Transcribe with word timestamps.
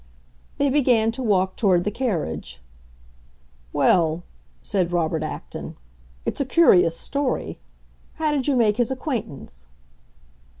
'"They 0.57 0.71
began 0.71 1.11
to 1.11 1.21
walk 1.21 1.55
toward 1.55 1.83
the 1.83 1.91
carriage. 1.91 2.59
"Well," 3.71 4.23
said 4.63 4.91
Robert 4.91 5.21
Acton, 5.21 5.75
"it's 6.25 6.41
a 6.41 6.43
curious 6.45 6.97
story! 6.99 7.59
How 8.15 8.31
did 8.31 8.47
you 8.47 8.55
make 8.55 8.77
his 8.77 8.89
acquaintance?" 8.89 9.67